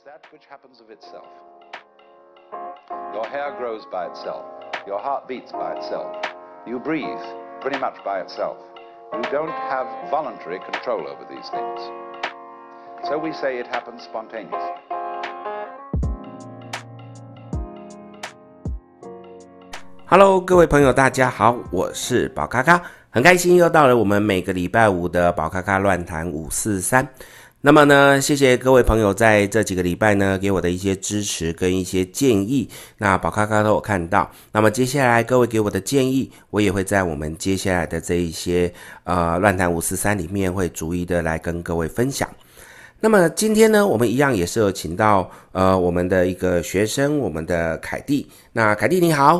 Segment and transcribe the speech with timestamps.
[0.04, 1.28] that which happens of itself.
[3.12, 4.44] Your hair grows by itself.
[4.86, 6.16] Your heart beats by itself.
[6.66, 7.20] You breathe
[7.60, 8.56] pretty much by itself.
[9.12, 11.80] You don't have voluntary control over these things.
[13.04, 14.56] So we say it happens spontaneously.
[20.06, 22.80] Hello，各位朋友，大家好，我是宝咖咖，
[23.10, 27.06] 很开心又到了我们每个礼拜五的宝咖咖乱谈五四三。
[27.63, 34.31] 那么呢，谢谢各位朋友在这几个礼拜呢给我的一些支持跟一些建议，那宝咖咖都有看到。
[34.51, 42.27] 那么接下来各位给我的建议，我也会在我们接下来的这一些呃乱谈五四三里面会逐一的来跟各位分享。
[42.99, 48.27] 那么今天呢，我们一样也是有请到呃我们的一个学生，我们的凯蒂。
[48.53, 49.33] 那凯蒂你好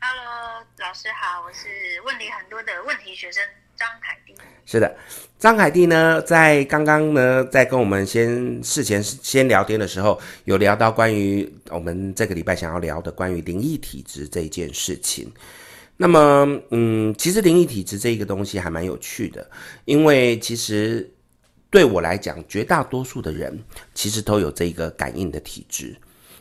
[0.00, 1.66] ，Hello，老师好，我是
[2.04, 3.42] 问题很多的问题学生
[3.74, 4.34] 张凯蒂。
[4.66, 4.94] 是的。
[5.44, 15.30] 张凯蒂呢，在刚刚呢，在跟我们先事前先聊天的时候，有聊到关于我们这个礼拜想要聊的关于灵异体质这一件事情。
[15.98, 19.46] 那么，嗯，其实灵异体质这一个东西还蛮有趣的，
[19.84, 21.12] 因为其实
[21.68, 25.94] 对我来讲，绝大多数的人其实都有这个感应的体质，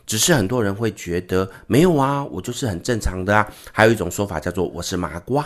[0.07, 3.53] 只是很多人会觉得没有啊，我就是很正常的啊。
[3.73, 5.45] 还有一种说法叫做我是麻瓜。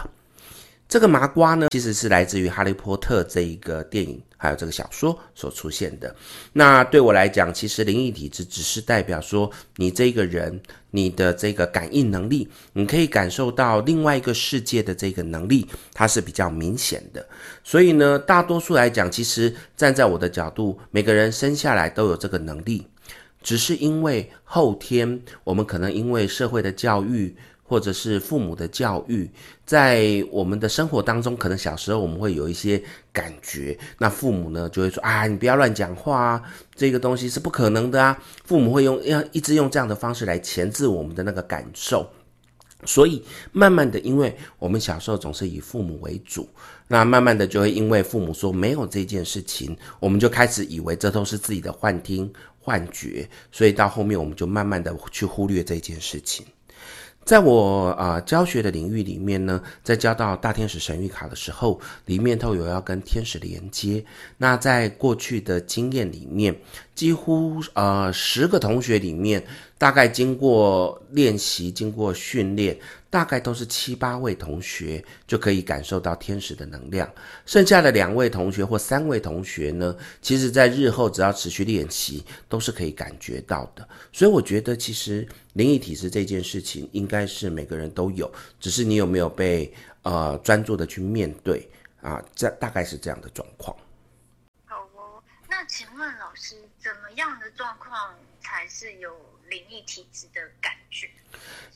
[0.88, 6.16] 这个麻瓜呢，其实是来自于《哈利波特》这一个电影，还有这个小说所出现的。
[6.54, 10.58] 那对我来讲，其实灵异体质只是代表说，你这个人，
[10.92, 17.28] 你的这个感应能力，你可以感受到另外一个世界的这个能力，它是比较明显的。
[17.66, 22.88] 所以呢，大多数来讲，其实站在我的角度，每个人生下来都有这个能力，
[23.44, 27.36] 只是因为后天我们可能因为社会的教育。
[27.68, 29.30] 或者是父母的教育，
[29.66, 36.44] 在我们的生活当中，可能小时候我们会有一些感觉，那父母呢就会说啊，你不要乱讲话啊，
[36.74, 38.18] 这个东西是不可能的啊。
[38.46, 42.10] 父母会用要一直用这样的方式来钳制我们的那个感受，
[42.86, 46.48] 所以慢慢的，因为我们小时候总是以父母为主，
[46.88, 56.46] 那慢慢的就会因为父母说没有这件事情，我们就开始以为这都是自己的幻听、幻觉，所以到后面我们就慢慢的去忽略这件事情。
[57.28, 64.02] 在我啊、呃、教学的领域里面呢，在教到大天使神谕卡的时候，里面都有要跟天使连接。
[64.38, 66.56] 那在过去的经验里面，
[66.96, 69.46] 几乎呃十个同学里面，
[69.78, 72.78] 大概经过练习、经过训练。
[73.10, 77.10] 大概都是七八位同学就可以感受到天使的能量，
[77.46, 83.88] 剩下的两位同学或三位同学呢，其实在日后只要持续练习，都是可以感觉到的。
[84.12, 88.30] 所以我觉得，其实灵异体质这件事情，应该是每个人都有，
[88.60, 91.68] 只是你有没有被呃专注的去面对
[92.02, 92.22] 啊？
[92.36, 93.76] 这大概是这样的状况。
[94.66, 99.10] 好哦，那请问老师，怎么样的状况才是有
[99.50, 101.08] 灵异体质的感觉？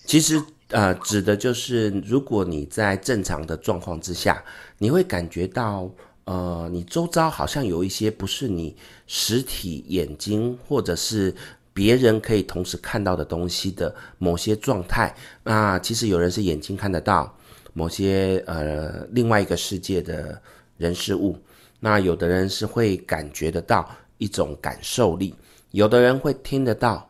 [0.06, 4.44] 其实，呃，指的就是如果你在正常的状况之下，
[4.80, 5.90] 你会感觉到，
[6.26, 11.34] 呃，你周遭好像有一些不是你实体眼睛或者是
[11.72, 15.16] 别人可以同时看到的东西的某些状态。
[15.44, 17.38] 那其实有人是眼睛看得到
[17.74, 20.42] 某些呃另外一个世界的
[20.78, 21.38] 人事物，
[21.80, 25.36] 那有的人是会感觉得到一种感受力，
[25.70, 27.08] 有的人会听得到。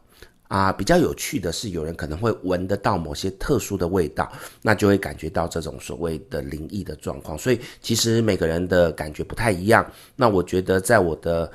[0.51, 4.29] 啊，比较有趣的是，有人可能会闻得到某些特殊的味道，
[4.61, 7.37] 那就会感觉到这种所谓的灵异的状况。
[7.37, 9.89] 所以其实每个人的感觉不太一样。
[10.13, 11.49] 那我觉得在我的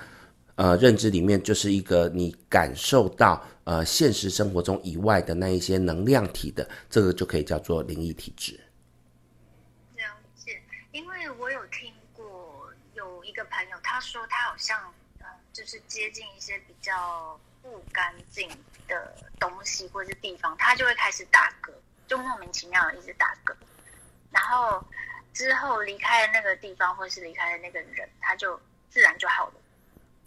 [0.55, 8.59] 呃认知里面，就是一个你感受到呃现实生活中以外的那一些能量体的，这个就可以叫做灵异体质。
[9.97, 10.59] 了解，
[10.93, 14.75] 因为我有听过有一个朋友，他说他好像
[15.19, 18.49] 呃就是接近一些比较不干净
[18.87, 21.73] 的东西或者是地方，它就会开始打嗝，
[22.07, 23.53] 就莫名其妙的一直打嗝，
[24.31, 24.83] 然后
[25.33, 29.55] 之后离开了那个地方，或是离开的那个人，他就自然就好了。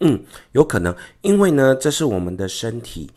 [0.00, 3.10] 嗯，有可能，因为呢，这是我们的身体。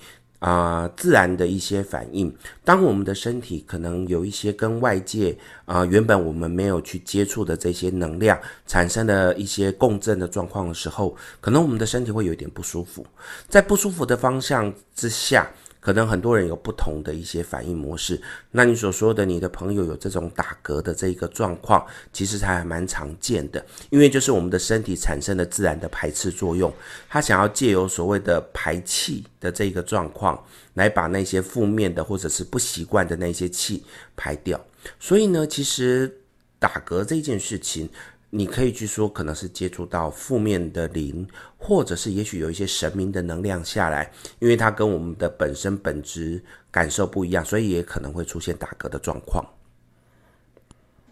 [0.43, 2.35] 啊、自然的一些反应。
[2.65, 8.37] 当我们的身体可能有一些跟外界啊、原本我们没有去接触的这些能量
[8.67, 13.05] 产生的一些共振的状况的时候，可能我们的身体会有点不舒服。
[13.47, 15.49] 在不舒服的方向之下。
[15.83, 18.19] 可能很多人有不同的一些反应模式。
[18.51, 26.73] 那你所说的你的朋友有这种打嗝的这一个状况，其实还蛮常见的，因为就是我们的身体产生的自然的排斥作用，
[27.09, 30.41] 他想要借由所谓的排气的这个状况，
[30.75, 33.83] 来把那些负面的或者是不习惯的那些气
[34.15, 34.59] 排掉。
[35.01, 36.21] 所以呢，其实
[36.59, 37.89] 打嗝这件事情，
[38.35, 49.45] 你可以去说，可能是接触到负面的灵，或者是也许有一些神明的能量下来，因为它跟我们的本身本质感受不一样，所以也可能会出现打嗝的状况。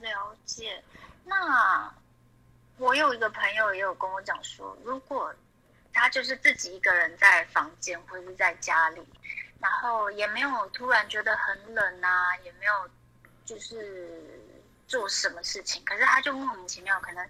[0.02, 0.82] 了解。
[1.24, 1.94] 那
[2.80, 5.32] 我有一个朋友也有跟我讲说，如果
[5.94, 9.02] 他就是自己一个人在房间或者是在家里，
[9.60, 12.72] 然后也没有突然觉得很冷啊，也没有
[13.46, 14.42] 就是。
[14.92, 17.26] 做什么事情，可是他就莫名其妙，可能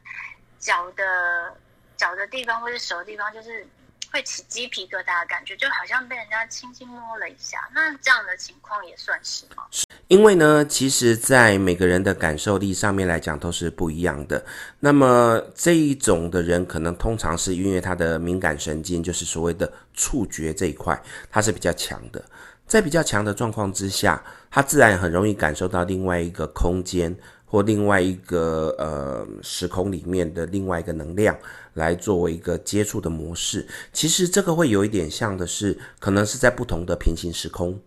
[0.58, 1.56] 脚的
[1.96, 3.64] 脚的地方或者手的地方，就是
[4.12, 7.70] 会起鸡皮疙瘩的感觉，就好像被人家轻轻摸了一下。
[7.72, 9.64] 那这样的情况也算是吗？
[10.08, 14.44] 因为呢，其实，在每个人的感受力上面来讲都是不一样的。
[14.80, 21.00] 那么这一种的人，可能通常是因为他的敏感神经，就是所谓的触觉这一块，
[21.30, 22.26] 它是比较强的。
[22.66, 27.14] 在比较强的状况之下，他自然很容易感受到另外一个空间。
[27.52, 31.38] 或另外一个呃时空里面的另外一个能量
[31.74, 37.78] 来作为一个接触的模式，其实这个会有一点像的是，可能是在不同的平行时空，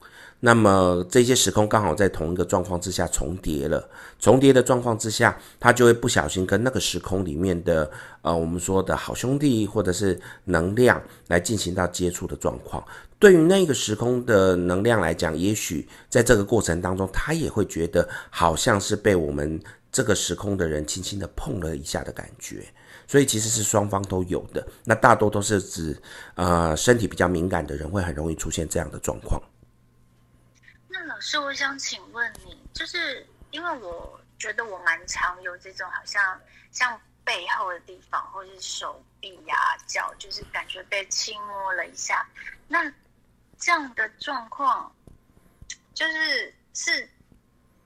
[0.40, 3.88] 那么这些时空刚好在同一个状况之下重叠了，
[4.20, 7.90] 重叠的状况之下，他就会不小心跟那个时空里面的
[8.20, 12.84] 呃我们说的好兄弟或者是能量来进行到接触的状况。
[13.18, 19.58] 对于那个时空的能量来讲，也许在这个过程当中，他也会觉得好像是被我们
[19.90, 22.66] 这个时空的人轻轻的碰了一下的感觉，
[23.06, 24.66] 所以其实是双方都有的。
[24.84, 25.96] 那大多都是指，
[26.34, 29.40] 呃，身体比较敏感的人会很容易出现这样的状况。
[30.88, 36.20] 那老师，我想请问你，就是因为我觉得我蛮常有这种好像
[36.72, 39.54] 像背后的地方，或是手臂呀、
[39.86, 42.26] 脚，就是感觉被轻摸了一下，
[42.68, 42.92] 那。
[43.64, 44.94] 这样的状况，
[45.94, 47.08] 就是是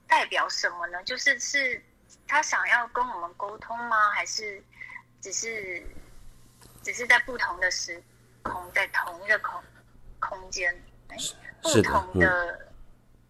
[0.09, 1.01] 代表什么呢？
[1.05, 1.81] 就是是
[2.27, 4.11] 他想要跟我们沟通吗？
[4.11, 4.61] 还是
[5.21, 5.81] 只是
[6.83, 8.03] 只是在不同的时
[8.43, 9.63] 空，在同一个空
[10.19, 10.77] 空间，
[11.61, 12.69] 不同的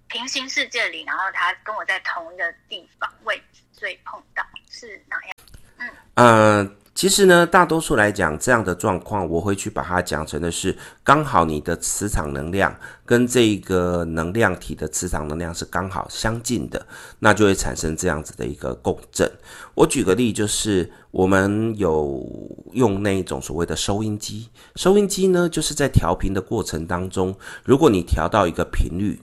[0.08, 5.36] 平行世界里，然后他跟我在同一个地方位置，所以碰到是哪样？
[5.78, 5.90] 嗯。
[6.16, 12.76] 呃其实呢，大多数来讲，这样的状况，我会去把它讲成的是，刚好你的磁场能量
[13.06, 16.86] 跟这个能量体的磁场能量是刚好相近的，
[17.20, 19.32] 那就会产生这样子的一个共振。
[19.76, 22.22] 我举个例，就是我们有
[22.74, 29.18] 用那一种所谓的收音机，收音机呢，就是在调频的过程当中，如果你调到一个频率。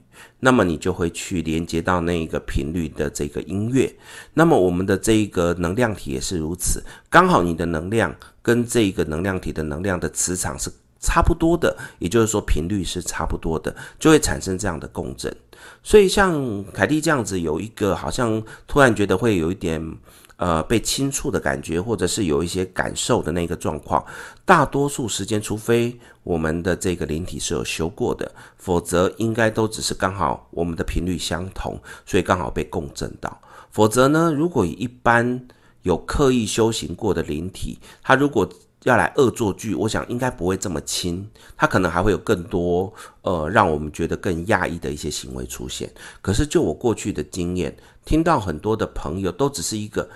[0.47, 3.93] 那么你就会去连接到那个频率的这个音乐，
[4.35, 10.71] 那么我们的这一个能量体也是如此，刚好你的能量跟这个能量体的能量的磁场是
[11.01, 15.37] 差不多的，也就是说频率是差不多的，就会产生这样的共振。
[15.83, 19.99] 所以像凯蒂这样子，有一个好像突然觉得会有一点。
[20.39, 24.05] 呃，被轻触的感觉，或者是有一些感受的那个状况，
[24.45, 33.41] 大多数时间，除非我们的这个灵体是有修过的，否则应该都只是刚好我们的频率相同，所以刚好被共振到。
[33.71, 35.49] 否则呢，如果一般
[35.81, 38.47] 有刻意修行过的灵体，他如果
[38.83, 42.93] 要来恶作剧，我想应该不会这么轻，他可能还会有更多
[43.23, 45.91] 呃让我们觉得更讶异的一些行为出现。
[46.21, 47.75] 可是就我过去的经验，
[48.05, 50.07] 听到很多的朋友都只是一个。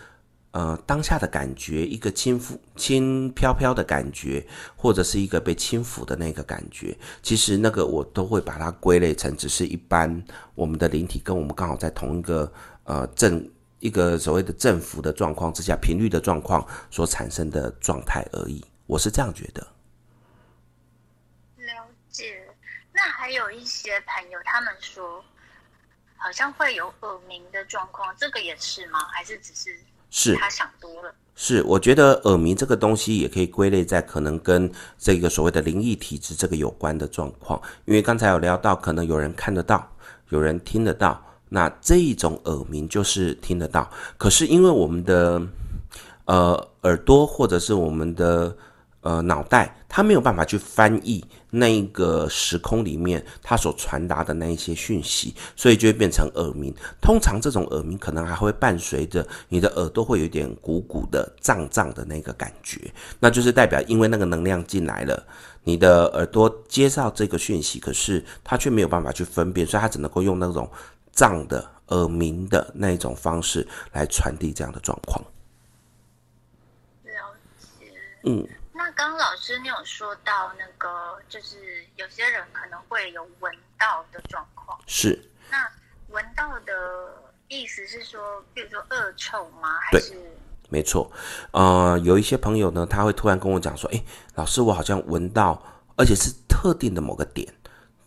[0.52, 4.44] 呃，当下的感觉，一个轻浮、轻飘飘的感觉，
[4.74, 10.24] 或者是一个被轻抚的那个感觉，其实那个我都会把它归类成只是一般
[10.56, 13.48] 我们的灵体跟我们刚好在同一个呃振
[13.78, 18.64] 一个所谓的振幅的状况之下，频率的状况所产生的状态而已。
[18.86, 19.64] 我是这样觉得。
[21.58, 22.42] 了解。
[22.92, 25.24] 那还有一些朋友，他们说
[26.16, 28.98] 好像会有耳鸣的状况，这个也是吗？
[29.12, 29.78] 还是只是？
[30.10, 39.90] 是他想多了，是我觉得耳鸣这个东西也可以归类在可能跟这个所谓的灵异体质这个有关的状况，因为刚才有聊到，可能有人看得到，
[40.28, 45.40] 有人听得到，那这一种耳鸣就是听得到，可是因为我们的
[46.24, 48.54] 呃耳朵或者是我们的。
[49.02, 56.74] 呃，脑袋它没有办法去翻译那一个时空里面它所传达的那一些讯息，所以就会变成耳鸣。
[57.00, 65.26] 通常这种耳鸣可能还会伴随着你的耳朵会有点鼓鼓的、胀胀的那个感觉，那就是代表因为那个能量进来了，
[65.64, 70.70] 你的耳朵接受这个讯息，可是它却没有办法去分辨，所以它只能够用那种
[71.10, 75.24] 胀的耳鸣的那一种方式来传递这样的状况。
[77.02, 77.10] 了
[77.80, 77.86] 解。
[78.24, 78.46] 嗯。
[78.90, 85.16] 那刚刚老师你有说到那个，就是有些人可能会有闻到的状况，是。
[85.48, 85.70] 那
[86.08, 86.72] 闻到的
[87.46, 89.78] 意思是说，比如说恶臭吗？
[89.80, 90.14] 还是
[90.68, 91.08] 没错，
[91.52, 94.04] 呃，有一些朋友呢，他会突然跟我讲说，诶，
[94.34, 95.62] 老师，我好像闻到，
[95.96, 97.46] 而且是特定的某个点。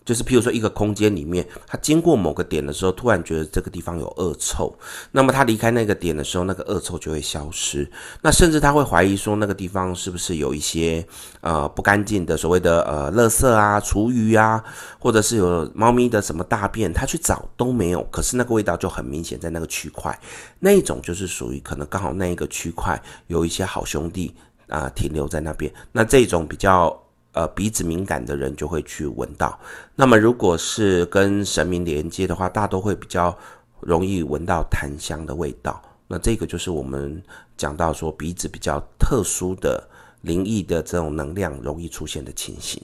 [0.06, 4.74] 就是譬如说一个空间里面，他经过某个点的时候，突然觉得这个地方有恶臭，
[5.12, 7.90] 那么他离开那个点的时候，那个恶臭就会消失。
[8.22, 11.06] 那甚至他会怀疑说，那个地方是不是有一些
[11.42, 14.64] 呃不干净的所谓的呃垃圾啊、厨余啊，
[15.00, 20.20] 或者是有猫咪的什么大便，他去找都没有，可是那个味道就很明显在那个区块，
[20.60, 24.36] 那一种就是属于可能刚好那一个区块有一些好兄弟
[24.68, 27.00] 啊、停留在那边，那这种比较。
[27.34, 29.60] 呃，鼻子敏感的人就会去闻到。
[29.96, 33.36] 那么，如果是跟神明连接的话，大都会比较
[33.80, 35.82] 容易闻到檀香的味道。
[36.08, 37.24] 那这个就是我们
[37.58, 39.84] 讲到说鼻子比较特殊的
[40.22, 42.80] 灵异的这种能量容易出现的情形。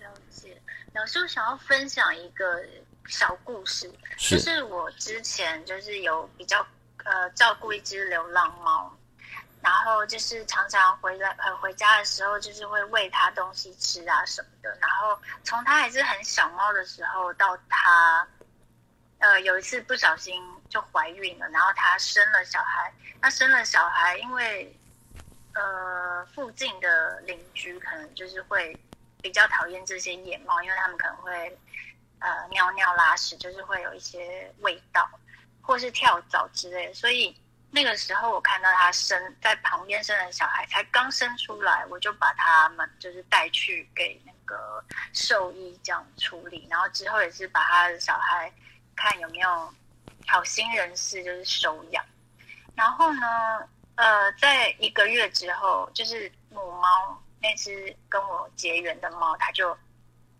[0.00, 0.60] 了解，
[0.92, 2.60] 老师，我想要分享一个
[3.06, 6.58] 小故事，是就是我之前就是有比较
[7.04, 8.95] 呃照顾一只流浪猫。
[9.62, 14.78] 然后就是常常回来呃回家的时候，就是会喂它东西吃啊什么的。
[14.80, 18.26] 然后从它还是很小猫的时候，到它
[19.18, 22.92] 呃有一次不小心就怀孕了，然后它生了小孩。
[23.20, 24.72] 它生了小孩，因为
[25.54, 28.78] 呃附近的邻居可能就是会
[29.20, 31.58] 比较讨厌这些野猫，因为他们可能会
[32.20, 35.10] 呃尿尿拉屎，就是会有一些味道，
[35.60, 37.36] 或是跳蚤之类的，所以。
[37.70, 44.82] 那个时候，我看到他生在旁边生的小孩才刚生出来，我就把他们就是带去给那个
[45.12, 48.50] 兽医这样处理，然后之后也是把他的小孩
[48.94, 49.74] 看有没有
[50.26, 52.02] 好心人士就是收养。
[52.74, 59.76] 然后呢，呃，在一个月之后，就是母猫那只跟我结缘的猫，它就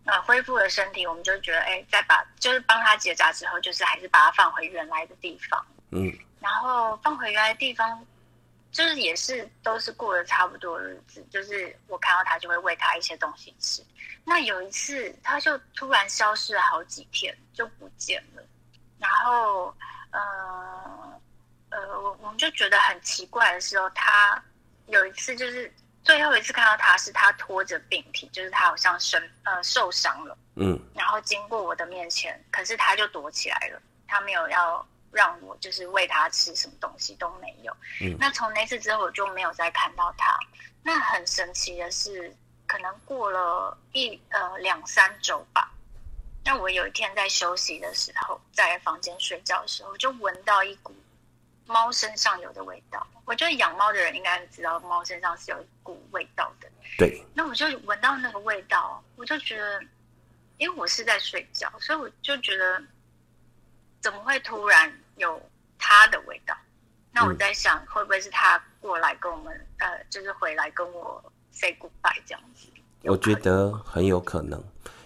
[0.05, 6.11] 呃恢复了身体，我们就觉得哎，再把就是帮它结扎之后，就是还是把它放回原来的地方，嗯。
[6.39, 8.05] 然后放回原来地方，
[8.71, 11.25] 就是也是都是过得差不多日子。
[11.31, 13.83] 就是我看到他就会喂他一些东西吃。
[14.23, 18.43] 那有一次，他就突然消失了好几天，就不见了。
[18.99, 19.75] 然后，
[20.11, 21.21] 呃
[21.69, 24.41] 呃，我我们就觉得很奇怪的时候，他
[24.87, 34.87] 有一次就是最后一次看到他是他拖着病体，就是他好像生呃受伤了，嗯，然后经过我的面前，可是他就躲起来了，他没有要。
[35.17, 37.75] 让我就是喂它吃什么东西都没有。
[38.01, 40.39] 嗯，那从那次之后我就没有再看到它。
[40.83, 42.31] 那很神奇的是，
[42.67, 45.73] 可能过了一呃两三周吧。
[46.45, 50.95] 那我有一天在休息的时候，在房间睡觉的时候，就闻到一股
[51.65, 53.05] 猫身上有的味道。
[53.25, 56.69] 我觉得养猫的人应该知道，猫身上是有一股味道的。
[56.95, 57.25] 对。
[57.33, 59.81] 那我就闻到那个味道，我就觉得，
[60.59, 62.83] 因为我是在睡觉，所以我就觉得。
[63.99, 65.41] 怎么会突然有
[65.77, 66.55] 他的味道？
[67.11, 72.67] 那我在想，会不会是他过来跟我们，呃，就是回来跟我 say goodbye 这样子？
[73.03, 74.63] 我觉得很有可能，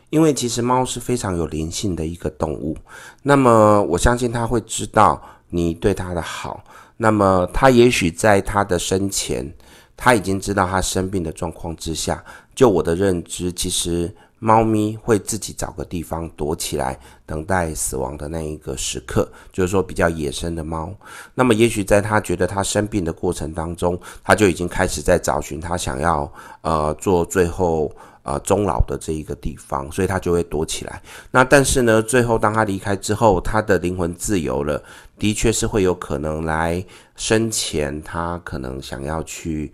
[0.09, 2.77] 因为其实猫是非常有灵性的一个动物。
[3.23, 6.63] 那么我相信它会知道你对它的好。
[6.97, 9.49] 那么它也许在它的生前，
[9.95, 12.23] 它已经知道它生病的状况之下。
[12.53, 14.15] 就我的认知，其实。
[14.43, 20.91] 猫咪会自己找个地方躲起来，等待死亡的那一个时刻，就是说比较野生的猫。
[21.35, 26.31] 那么，也许在它觉得它生病的过程当中，它就已经开始在找寻它想要
[26.61, 30.99] 呃做最后呃终老的这一个地方，所以它就会躲起来。
[31.29, 34.83] 那但是呢，最后当它离开之后，它的灵魂自由了，
[35.19, 36.83] 的确是会有可能来
[37.15, 39.71] 生前，它可能想要去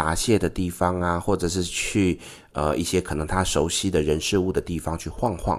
[0.00, 2.18] 答谢的地方啊，或者是去。
[2.52, 5.56] 呃，一些可能他熟悉的人事物的地方去晃晃。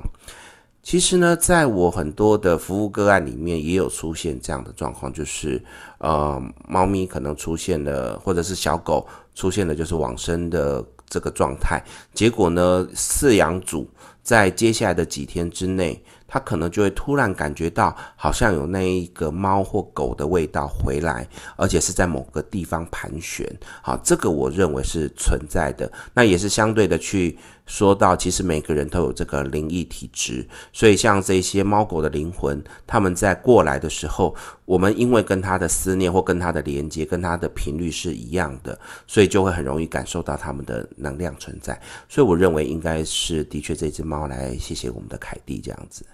[0.84, 5.64] 其实呢，在我很多的服务个案里面，也有出现这样的状况，就是
[6.00, 11.82] 呃，猫咪可能出现了，或者是小狗出现了，就是往生的这个状态。
[12.14, 13.90] 结果呢，饲养组
[14.22, 16.04] 在接下来的几天之内。
[16.34, 23.46] 他可能就会突然感觉到，好像有那一个猫或狗的味道回来，而且是在某个地方盘旋。
[23.82, 25.92] 好，这个我认为是存在的。
[26.14, 34.34] 那也是相对的去说到，其实每个人都有这个灵异体质，所以像这些猫狗的灵魂，他们在过来的时候，
[34.64, 41.78] 我们因为跟他的思念或跟他的连接，跟他的频率是一样的，所以就会很容易感受到他们的能量存在。
[42.08, 46.06] 所以我认为应该是的确这只猫来谢谢我们的凯蒂这样子。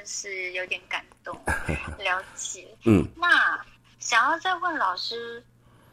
[0.00, 1.38] 真是有点感动，
[2.02, 2.66] 了解。
[2.84, 3.60] 嗯，那
[3.98, 5.44] 想要再问老师，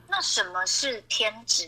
[0.08, 1.68] 那什么是天职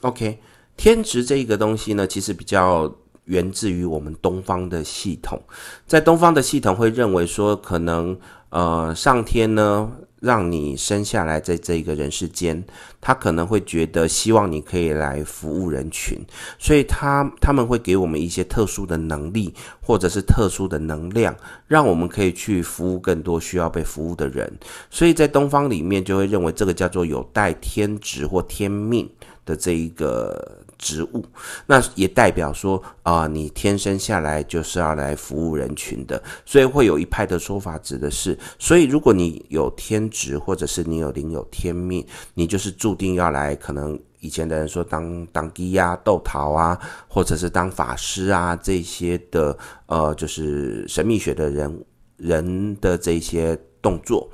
[0.00, 0.42] ？OK，
[0.76, 2.92] 天职这一个东西呢，其实比较
[3.26, 5.40] 源自于我们东方的系统。
[5.86, 8.18] 在东方的系统会认为说，可能
[8.50, 12.64] 呃上天呢让你生下来在这个人世间，
[13.00, 16.18] 他可能会觉得希望你可以来服务人群，
[16.58, 24.52] 所以他他们会给我们一些特殊的能力，或者是特殊的能量，让我们可以去服务更多需要被服务的人。
[24.90, 29.08] 所以在东方里面就会认为这个叫做有带天职或天命
[29.44, 30.58] 的这一个。
[30.78, 31.24] 职务，
[31.66, 43.56] 那也代表说啊、你天生下来就是要来服务人群的，所以会有一派的说法，指的是，所以如果你有天职，或者是你有灵有天命，你就是注定要来。
[43.56, 49.56] 可能以前的人说当当鸡呀、斗桃啊，或者是当法师啊这些的，
[49.86, 51.84] 呃，就是神秘学的人
[52.16, 54.30] 人的这些动作。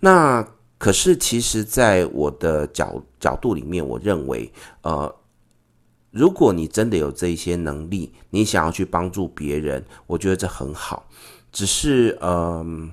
[0.00, 0.46] 那
[0.78, 4.50] 可是其实，在我的角角度里面，我认为，
[4.82, 5.14] 呃。
[6.10, 11.08] 如果你真的有这些能力，你想要去帮助别人，我觉得这很好。
[11.52, 12.90] 只是，嗯、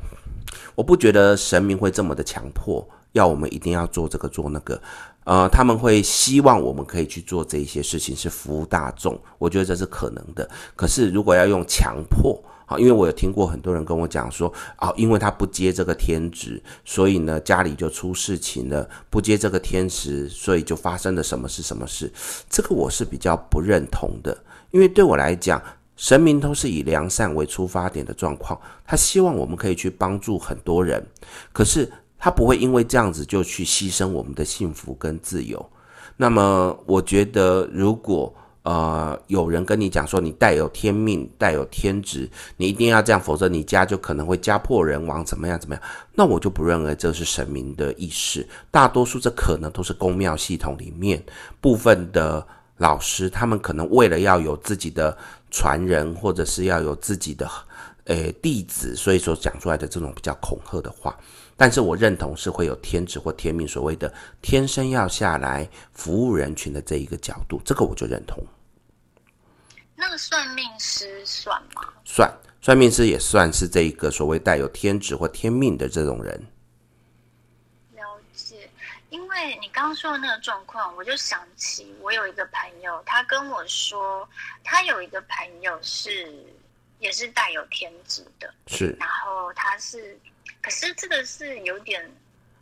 [0.76, 4.82] 我不觉得神明会这么的强迫，要我们一定要做这个做那个。
[5.26, 9.18] 呃，他们会希望我们可以去做这一些事情，是服务大众。
[9.38, 10.50] 我觉得这是可能的。
[10.76, 22.12] 可是，如果要用强迫，好，因为我有听过很多人跟我讲说，啊，因为他不接这个天职，所以呢，家里就出事情了；不接这个天职，所以就发生了什么事什么事。
[22.50, 24.38] 这个我是比较不认同的，
[24.72, 25.62] 因为对我来讲，
[25.96, 31.06] 神明都是以良善为出发点的状况，他希望我们可以去帮助很多人，
[31.52, 35.70] 可是他不会因为这样子就去牺牲我们的幸福跟自由。
[36.16, 45.84] 那么，我觉得如果呃，有人跟你讲说你带有天命，带有天职，你一定要这样，否则你家就可能会家破人亡，怎么样怎么样？
[46.14, 51.22] 那我就不认为这是神明的意识，大多数这可能都是宫庙系统里面
[51.60, 52.46] 部分的
[52.78, 55.18] 老师，他们可能为了要有自己的
[55.52, 57.50] 传人，或者是要有自己的
[58.06, 61.14] 诶弟子，所以说讲出来的这种比较恐吓的话。
[61.56, 68.44] 但是我认同是会有天职或天命，所谓的天生要下来服务人群的这一个角度，这个我就认同。
[69.96, 71.84] 那个算命师算吗？
[72.04, 76.34] 算，算命师也算是这一个所谓带有天职或天命的这种人。
[77.94, 78.68] 了解，
[79.10, 84.28] 因为你刚刚说的那个状况，我就想起我有一个朋友，他跟我说，
[84.64, 86.34] 他有一个朋友是
[86.98, 90.20] 也是带有天职的，是，然后他是。
[90.62, 92.10] 可是这个是有点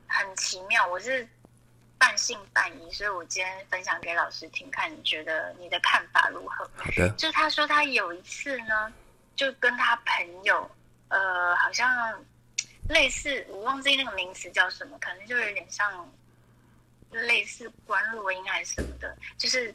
[0.07, 1.27] 很奇妙，我是
[1.97, 6.69] 半信半疑，所以我今天分享给老师听，看你觉得你的看法如何？
[6.75, 7.09] 好的。
[7.11, 8.91] 就他说他有一次呢，
[9.35, 10.69] 就跟他朋友，
[11.09, 12.25] 呃，好像
[12.89, 16.11] 类似，我忘记那个名词叫什么，可能就有点像
[17.11, 19.73] 类似观落阴还是什么的，就是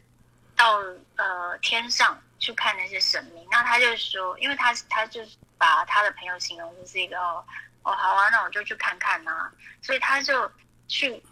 [0.56, 0.80] 到
[1.14, 3.46] 呃天上去看那些神明。
[3.50, 5.24] 那他就说，因为他他就
[5.56, 7.16] 把他的朋友形容就是一个。
[7.20, 7.44] 哦，
[7.86, 9.48] 哦好啊，那我就去看看呐、
[9.80, 10.50] 所以他就
[10.88, 11.22] 去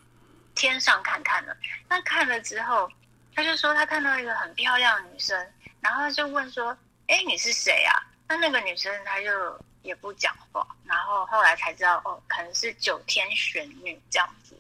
[0.55, 1.57] 天上看看了。
[1.89, 2.89] 那看了之后，
[3.35, 5.37] 他就说他看到一个很漂亮的女生，
[5.81, 6.71] 然后他就问说
[7.09, 7.93] ：“哎，你是谁啊？”
[8.29, 10.65] 那那个女生她就也不讲话。
[10.85, 14.57] 然后后来才知道，哦，可能是九天玄女这样子。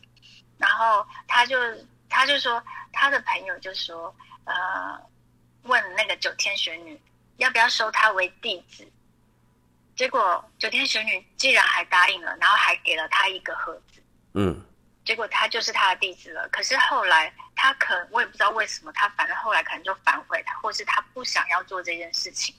[0.58, 1.56] 然后他就
[2.10, 5.00] 他就说他的朋友就说：“呃，
[5.62, 7.00] 问那个九天玄女
[7.36, 8.84] 要不要收他为弟子。”
[9.96, 14.02] 结果九天玄女既然还答应了，然后还给了他一个盒子，
[14.34, 14.60] 嗯，
[15.04, 16.48] 结果他就是他的弟子了。
[16.50, 22.54] 可是后来他可我也不知道为什么，他反正后来可能就反悔他，或是他不想要做这件事情，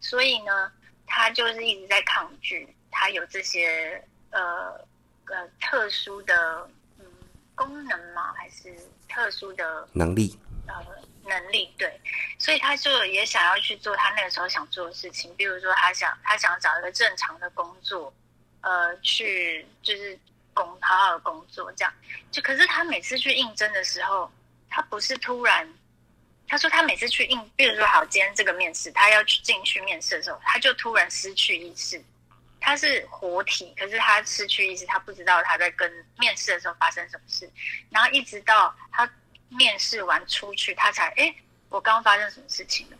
[0.00, 0.70] 所以呢，
[1.06, 2.68] 他就是一直在抗拒。
[2.90, 4.40] 他有这些呃
[5.26, 6.66] 呃特殊的
[6.98, 7.04] 嗯
[7.54, 8.32] 功能吗？
[8.34, 8.74] 还是
[9.08, 10.38] 特殊的能力？
[10.68, 10.96] 呃。
[11.28, 12.00] 能力对，
[12.38, 18.14] 所以他就也想要去做他那个时候想做的事情，比如说他想他想找一个正常的工作，
[18.60, 20.16] 呃，去就是
[20.54, 21.92] 工好好的工作这样。
[22.30, 24.30] 就可是他每次去应征的时候，
[24.70, 25.68] 他不是突然，
[26.46, 32.00] 他说他每次去应，比如说好今天这个面试，他要去进去面试的时候，他就突然失去意识。
[32.60, 37.50] 他是活体，可是他失去意识，他不知道他在跟面试的时候发生什么事，
[37.90, 39.10] 然后一直到他。
[39.48, 41.34] 面试完出去，他才哎，
[41.68, 42.96] 我刚发生什么事情了？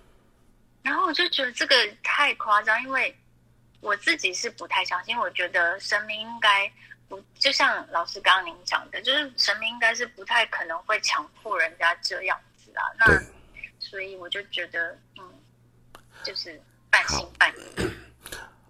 [0.82, 3.14] 然后我就觉得这个太夸张，因为
[3.80, 5.18] 我自己是不太相信。
[5.18, 6.70] 我觉得神明应该
[7.08, 12.82] 不，就像老师刚刚您讲的，就是神明应该是不太可能会强迫人家这样子啊。
[12.98, 13.20] 那
[13.78, 15.24] 所以我就觉得，嗯，
[16.22, 17.90] 就是半信半疑。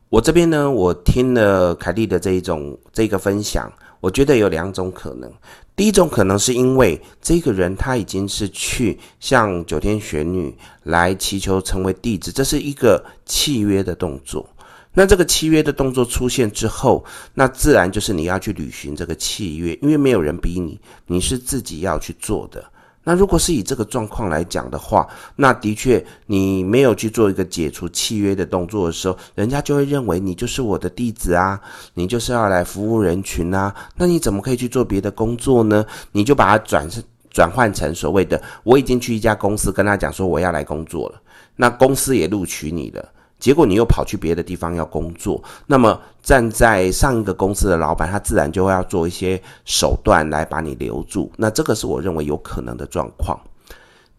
[0.08, 5.32] 我这边呢，我听了凯蒂的这一种这个分享，我觉得有两种可能。
[5.74, 14.48] 第一种可能是因为这个人他已经是去向九天玄女来祈求成为弟子，这是一个契约的动作。
[14.94, 17.04] 那这个契约的动作出现之后，
[17.34, 22.64] 那自然就是你要去履行这个契约，因为没有人逼你，你是自己要去做的。
[23.08, 31.60] 那如果是以这个状况来讲的话，那的确你没有去做一个解除契约的动作的时候，人家就会认为你就是我的弟子啊，
[31.94, 35.86] 你就是要来服务人群啊，那你怎么可以去做别的工作呢？
[36.10, 41.22] 你就把它转成转换成所谓的，我已经去一家公司跟他讲说我要来工作了，
[41.54, 43.08] 那公司也录取你了。
[43.38, 51.30] 结果你又跑去别的地方要工作，那么站在上一个公司的老板，他自然就会要做一些手段来把你留住。
[51.36, 53.38] 那这个是我认为有可能的状况。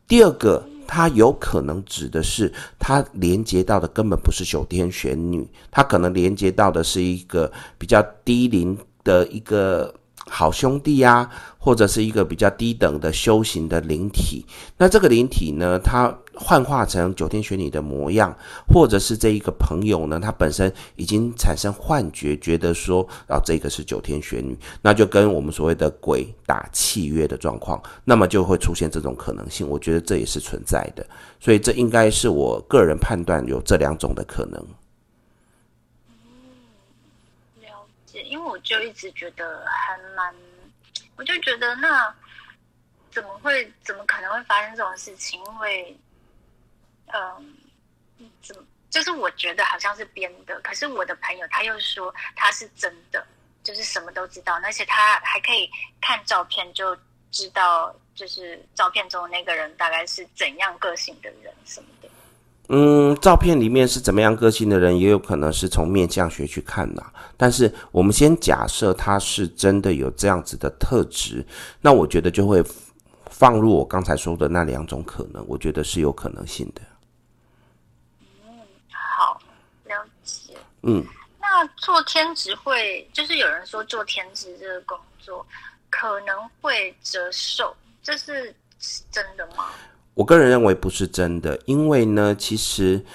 [0.07, 9.93] 第二个，他有可能指的是他连接到的根本不是九天玄女，他可能连接到的是一个比较低龄的一个。
[10.29, 14.45] 好兄弟呀，或者是一个比较低等的修行的灵体，
[14.77, 18.35] 那这个灵体呢，它幻化成九天玄女的模样，
[18.67, 29.67] 或者是这一个朋友呢，他本身已经产生幻觉，觉得说，啊，这个是九天玄女，那就跟我们所谓的鬼打契约的状况，那么就会出现这种可能性。
[29.67, 31.03] 我觉得这也是存在的，
[31.39, 34.63] 所以这应该是我个人判断有这两种的可能。
[38.23, 40.35] 因为我就一直觉得还蛮，
[41.15, 42.13] 我就觉得那
[43.11, 45.43] 怎么会，怎么可能会发生这种事情？
[45.43, 45.97] 因为，
[47.13, 47.57] 嗯，
[48.41, 53.25] 怎么就是我觉得好像是编的，可是我的朋友他又说他是真的，
[53.63, 55.69] 就是什么都知道，而且他还可以
[56.01, 56.97] 看照片就
[57.31, 61.89] 知道，就是照片中那个人大概是怎样个性的人什么。
[62.69, 67.13] 嗯，照片里面是怎么样个性的人，也有可能是从面相学去看呐。
[67.37, 71.45] 但是我们先假设他是真的有这样子的特质，
[71.79, 72.61] 那我觉得就会
[73.29, 76.81] 放入我刚才说的那两种可能，我觉得是有可能性的。
[78.43, 78.59] 嗯，
[78.91, 79.39] 好，
[79.85, 80.53] 了解。
[80.81, 81.05] 嗯，
[81.39, 85.45] 那做天职会，就是有人说做天职这个工作
[85.89, 88.53] 可能会折寿，这是
[89.09, 89.69] 真的吗？
[90.17, 93.05] 我个人认为不是真的，因为呢，其实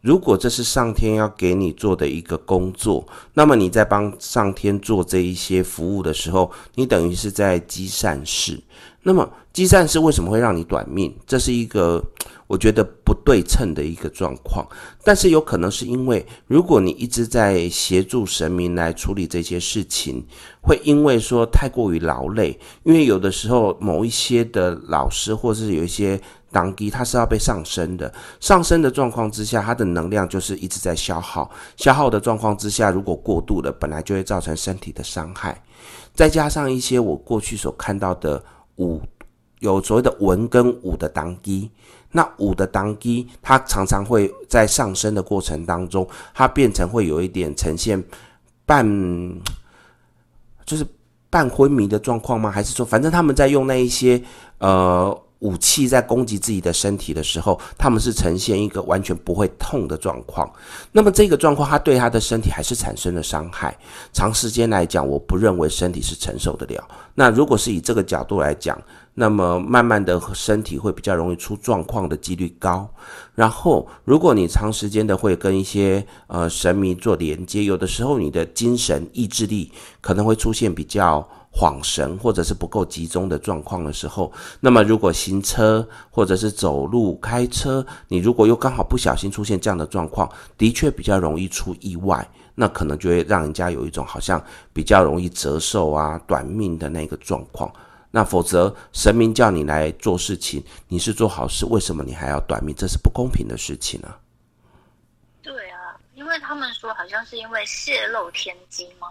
[0.00, 8.58] 如果这是上天要给你做的一个工作，那么你在帮上天做这一些服务的时候，你等于是在积善事。
[9.02, 11.14] 那么积善事为什么会让你短命？
[11.26, 12.02] 这是一个。
[12.46, 14.66] 我觉得不对称的一个状况，
[15.04, 20.24] 但是有可能是因为，如果你一直在协助神明来处理这些事情，
[20.62, 26.18] 会因为说太过于劳累，因为有的时候某一些的老师或是有一些
[26.50, 35.60] 当机，它是要被上升的，上升的状况之下，它的能量就是一直在消耗，消耗的状况之下，如果过度了，本来就会造成身体的伤害，
[36.14, 38.42] 再加上一些我过去所看到的
[38.76, 39.00] 五，
[39.60, 41.70] 有所谓的文跟武的当机。
[42.10, 48.02] 那武的当机，它常常会在上升的过程当中，它变成会有一点呈现
[48.64, 48.82] 半，
[50.64, 50.86] 就是
[51.28, 52.50] 半昏迷的状况吗？
[52.50, 54.22] 还是说，反正他们在用那一些
[54.56, 60.50] 呃武器在攻击自己的身体的时候，他们是呈现一个完全不会痛的状况。
[60.92, 63.76] 那么这个状况，它对他的身体还是产生了伤害。
[64.12, 66.86] 长时间来讲，我不认为身体是承受得了。
[67.14, 68.80] 那如果是以这个角度来讲，
[69.14, 72.88] 那么慢慢的身体会比较容易出状况的几率高，
[73.34, 97.72] 然后如果你长时间的会跟一些呃神明做连接，有的时候你的精神意志力可能会出现比较恍神或者是不够集中的状况的时候，那么如果行车或者是走路开车，你如果又刚好不小心出现这样的状况，的确比较容易出意外，那可能就会让人家有一种好像比较容易折寿啊、短命的那个状况。
[98.10, 102.74] 那否则，神明叫你来做事情，你是做好事，为什么你还要短命？
[102.74, 104.18] 这是不公平的事情啊！
[105.42, 109.08] 对啊，因为他们说好像是因为泄露天机吗？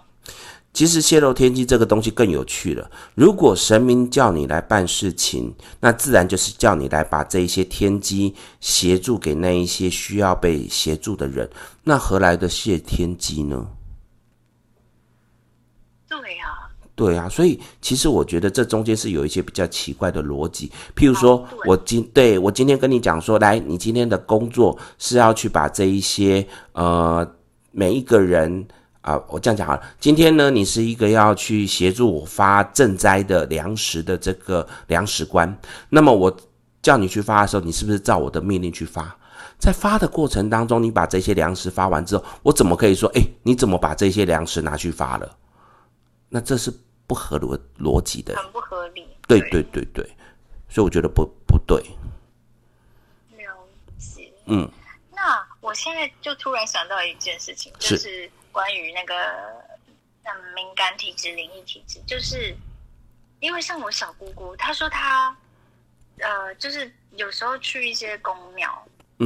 [0.74, 2.90] 其实泄露天机这个东西更有趣了。
[3.16, 11.50] 如果神明叫你来办事情，那自然就是叫你来把这一些天机协助给那一些需要被协助的人，
[11.84, 13.68] 那何来的泄天机呢？
[16.08, 16.46] 对呀。
[16.94, 20.72] 对啊，所以其实我觉得这中间是有一些比较奇怪的逻辑。
[20.96, 27.36] 譬如说，我今对我今天跟你讲说，来，你今天的工作是要去把这一些呃
[27.70, 28.68] 每一个人
[29.08, 29.82] 啊、呃，我这样讲好了。
[30.00, 35.58] 今天呢，你是一个要去协助我发赈灾的粮食的这个粮食官。
[35.90, 36.36] 那么我
[36.82, 39.16] 叫你去发的时候，你是不是照我的命令去发？
[39.58, 45.38] 在发的过程当中，你把这些粮食发完之后，我怎么可以说，哎，你怎么把这些粮食拿去发了？
[46.28, 46.74] 那这是。
[47.10, 49.08] 不合逻逻辑的，很不合理。
[49.30, 50.04] 对对对对，
[50.68, 51.82] 所以我觉得不不对。
[53.38, 53.56] 了
[53.98, 54.30] 解。
[54.46, 54.70] 嗯，
[55.16, 59.14] 那我现在就突然想到一件事情，是就是关于那个
[60.24, 62.56] 像敏感体质、灵异体质，就是
[63.40, 65.38] 因为像我小姑姑，她说她
[66.18, 68.68] 呃，就是有时候去一些宫庙，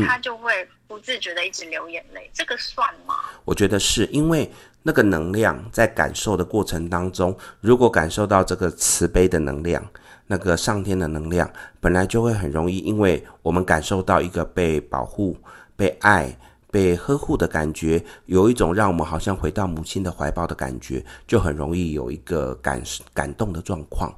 [0.06, 3.24] 她就会不自觉的一直流眼泪，嗯、这个算吗？
[3.46, 4.52] 我觉得是因为
[4.84, 9.82] 那个能量在感受的过程当中，如果感受到这个慈悲的能量。
[10.28, 15.38] 那个上天的能量本来就会很容易，因为我们感受到一个被保护、
[15.76, 16.34] 被爱、
[16.72, 22.82] 被呵护的感觉，有一种让我们好像回到母亲的怀抱的感觉，就很容易有一个感
[23.14, 24.12] 感动的状况。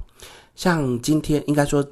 [0.54, 1.84] 像今天，应该说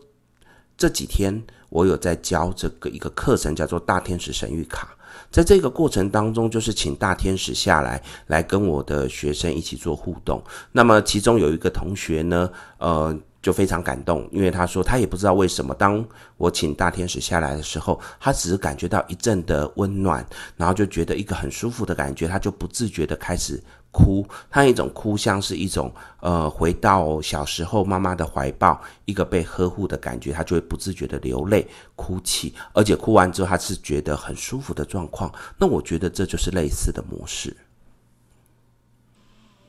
[0.77, 4.97] 这几天，我有在教这个一个课程，叫做大天使神谕卡。
[5.31, 10.43] 在这个过程当中，就是请大天使下来，来跟我的学生一起做互动。
[10.71, 13.19] 那么其中有一个同学呢，呃。
[13.43, 16.03] 就非常感动，因为他说他也不知道为什么，当
[16.37, 20.25] 我请大天使下来的时候，他只是感觉到一阵的温暖，
[20.57, 24.25] 然后就觉得一个很舒服的感觉，他就不自觉的开始哭。
[24.49, 35.35] 他一种哭像是一种呃回到小时候妈妈的怀抱，一个被呵护的感觉，他就会不自觉的流泪哭泣，而且哭完之后他是觉得很舒服的状况。
[35.59, 37.57] 那我觉得这就是类似的模式。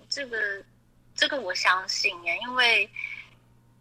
[0.08, 0.38] 这个
[1.16, 2.88] 这个我相信耶，因为。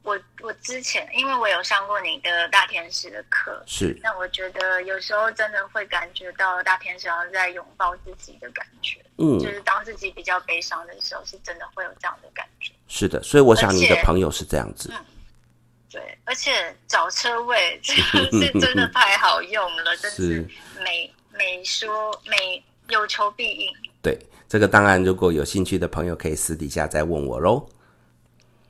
[0.02, 12.72] 我我之前因为我有上过你的大天使的课，是，那我觉得有时候真的会感觉到大天使好像在拥抱自己的感觉，嗯，就是当自己比较悲伤的时候，是真的会有这样的感觉。
[12.88, 14.90] 是的，所以我想你的朋友是这样子。
[14.92, 15.04] 嗯，
[15.88, 20.48] 对，而且找车位这个是真的太好用了，是真是
[20.82, 23.72] 每每说每有求必应。
[24.02, 27.64] 对，这个当然如果有兴趣的朋友可以私底下再问我喽。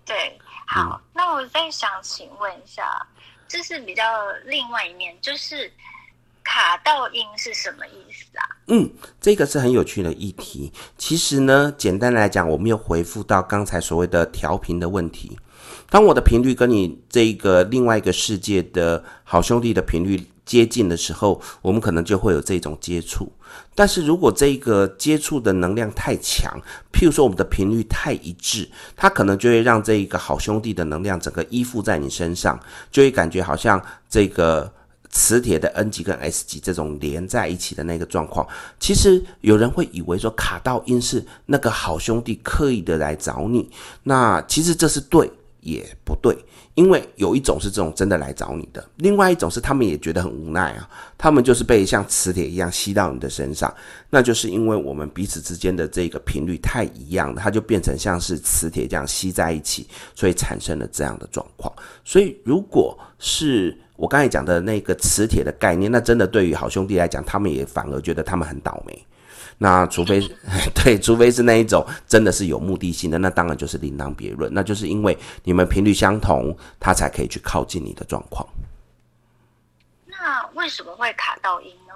[0.04, 0.38] 对。
[0.72, 3.06] 好，那我再想请问一下，
[3.46, 4.02] 这是比较
[4.46, 5.70] 另外一面，就是
[6.42, 8.48] 卡到音是什么意思啊？
[8.68, 10.72] 嗯，这个是很有趣的议题。
[10.96, 15.38] 其实呢，简单来讲，我们又回复到刚才所谓的调频的问题。
[15.90, 23.30] 当我的频率跟你这个另外一个世界的好兄弟的频率接近的时候，我们可能就会有这种接触。
[23.74, 26.60] 但是如果这个接触的能量太强，
[26.92, 32.58] 譬如说我们的频率太一致，它可能就会让这一个好兄弟的能量整个依附在你身上，
[32.90, 34.70] 就会感觉好像这个
[35.10, 38.46] 磁铁的 N 极跟 S 极这种连在一起的那个状况。
[38.78, 43.70] 其实有人会以为说卡到阴是那个好兄弟刻意的来找你，
[44.02, 46.36] 那其实这是对也不对。
[46.74, 53.72] 因为有一种是这种真的来找你的，另外一种是他们也觉得很无奈啊，他们就是被像磁铁一样吸到你的身上，
[54.08, 61.70] 那就是因为我们彼此之间的这个频率太一样，它就变成像是磁铁这样吸在一起，所以产生了这样的状况。
[62.04, 69.06] 所以如果是我刚才讲的那个磁铁的概念，那真的对于好兄弟来讲，他们也反而觉得他们很倒霉。
[69.58, 70.20] 那除非
[70.74, 74.52] 对，除非是那一种真的是有目的性的，那当然就是另当别论。
[74.52, 78.46] 那就是因为你们频率相同，他才可以去靠近你的状况。
[80.06, 81.94] 那为什么会卡到音呢？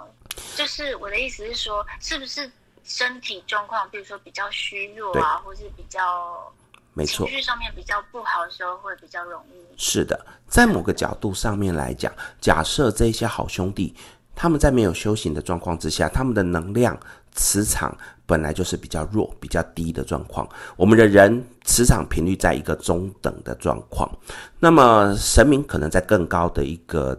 [0.55, 2.51] 就是我的意思是说，是不是
[2.85, 6.53] 身体状况，比如说比较虚弱啊，或是比较
[6.93, 9.65] 没错，情绪上面比较不好的时候，会比较容易？
[9.77, 13.95] 是的，在某个角度上面来讲，假设这些好兄弟
[14.35, 16.99] 他们在没有修行的状况之下，他们的能量。
[17.37, 17.97] 磁场
[18.27, 24.11] 本来就是比较弱、比较低的状况，我们的人磁场频率在一个中等的状况，
[24.59, 27.17] 那么神明可能在更高的一个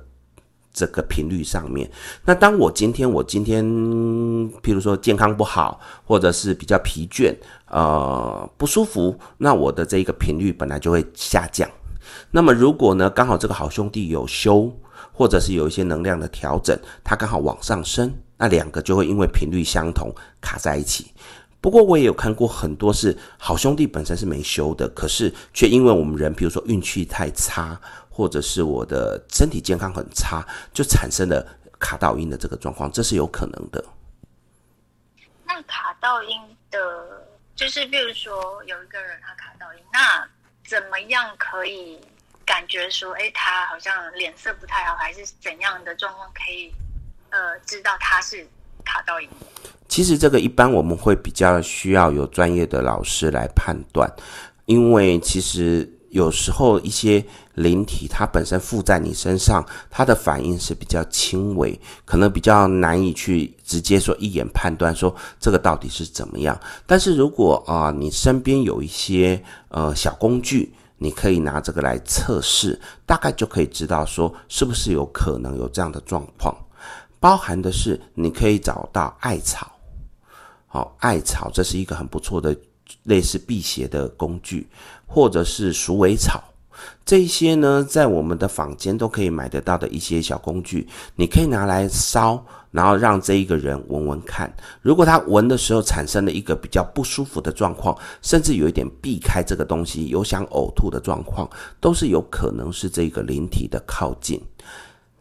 [0.73, 1.89] 这个频率上面。
[2.25, 3.63] 那当我今天我今天，
[4.61, 7.33] 譬如说健康不好，或者是比较疲倦，
[7.69, 11.69] 呃，不舒服，那我的这个频率本来就会下降。
[12.31, 14.71] 那么如果呢，刚好这个好兄弟有修，
[15.17, 18.13] 或者是有一些能量的调整，它刚好往上升。
[18.37, 21.11] 那两个就会因为频率相同卡在一起。
[21.59, 31.43] 不过我也有看过很多是好兄弟本身是没修的，可是却因为我们人，比如说运气太差，或者是我的身体健康很差，就产生了
[31.79, 33.83] 卡到音的这个状况，这是有可能的。
[35.47, 36.79] 那卡到音的，
[37.55, 40.23] 就是比如说有一个人他卡到音，那
[40.63, 41.99] 怎么样可以
[42.47, 46.73] 感觉说，哎，他好像脸色不太好，还是怎样的状况可以？
[47.29, 48.47] 呃，知道他是
[48.85, 49.15] 卡到。
[49.89, 54.09] 其实这个一般我们会比较需要有专业的老师来判断，
[54.65, 57.23] 因为其实有时候一些
[57.55, 66.57] 灵体它本身附在你身上，它的反应是比较轻微，可能比较难以去直接说一眼判断说这个到底是怎么样。
[66.85, 76.55] 但是如果啊、你身边有一些呃小工具，你可以拿这个来测试，大概就可以知道说是不是有可能有这样的状况。
[77.19, 79.71] 包含的是你可以找到艾草，
[80.67, 82.55] 好，艾草这是一个很不错的
[83.03, 84.67] 类似辟邪的工具，
[85.07, 86.43] 或者是鼠尾草。
[87.03, 94.51] 这些呢，在我们的坊间都可以买得到的一些小工具，你可以拿来烧，然后让这一个人闻闻看。
[94.81, 101.49] 如果他闻的时候产生了一个比较不舒服的状况，甚至有一点避开这个东西，有想呕吐的状况，
[101.79, 104.41] 都是有可能是这个灵体的靠近。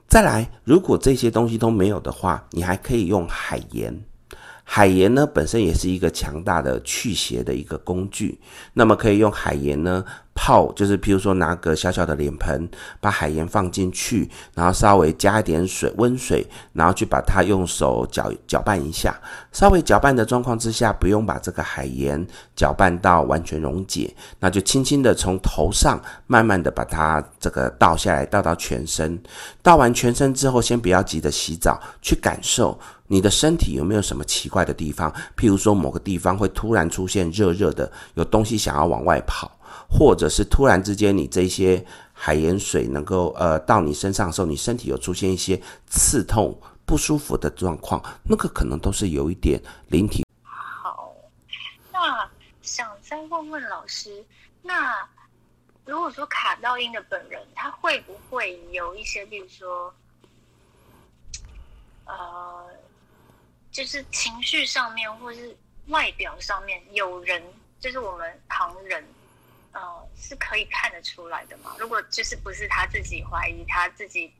[0.09, 3.98] 再来，如果这些东西都没有的话，你还可以用海盐。
[4.68, 8.38] 海盐呢，本身也是一个强大的去邪的一个工具，
[8.72, 10.05] 那么可以用海盐呢。
[10.38, 12.68] 泡就是，譬如说拿个小小的脸盆，
[13.00, 19.18] 把海盐放进去，然后稍微加一点水，温水，然后去把它用手搅搅拌一下。
[19.50, 22.24] 稍微搅拌的状况之下，不用把这个海盐
[22.55, 29.18] 搅拌到完全溶解，那就轻轻的从头上慢慢的把它这个倒下来，倒到全身。
[29.62, 39.50] 倒完全身之后，先不要急着洗澡，去感受你的身体有没有什么奇怪的地方，譬如说某个地方会突然出现热热的，有东西想要往外跑。
[39.88, 50.24] 或者是突然之间，你这些海盐水能够呃到你身上的时候，你身体有出现一些刺痛、不舒服的状况，那个可能都是有一点灵体。
[50.42, 51.14] 好，
[51.92, 52.28] 那
[52.62, 54.24] 想再问问老师，
[54.62, 54.96] 那
[55.84, 59.94] 如果说卡到音的本人，他会不会有一些，比如说，
[62.06, 62.66] 呃，
[63.76, 65.54] 就是情绪上面，或是
[65.88, 67.42] 外表上面，有人
[67.78, 69.04] 就是我们旁人。
[69.72, 71.76] 呃，是可以看得出来的嘛？
[71.78, 74.32] 如果就是不是他自己怀疑，他自己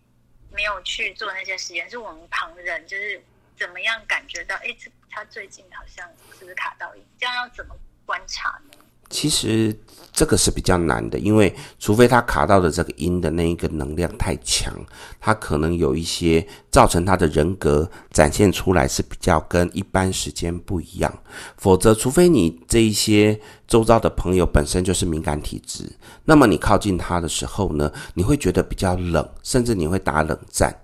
[0.51, 3.23] 没有去做那些实验，是我们旁人就是
[3.55, 4.57] 怎么样感觉到？
[4.57, 7.05] 哎，这他最近好像是不是卡到瘾？
[7.21, 8.79] 这样要怎么观察呢？
[9.09, 9.77] 其实
[10.13, 14.73] 这个是比较难的，因为除非他卡到的这个阴的那一个能量太强，
[15.21, 21.13] 他可能有一些造成他的人格展现出来是比较跟一般时间不一样。
[21.59, 23.39] 否则，除非你这一些
[23.69, 25.85] 周遭的朋友本身就是敏感体质，
[26.25, 30.75] 那么你靠近他的时候呢，你会觉得比较冷，甚至你会打冷战。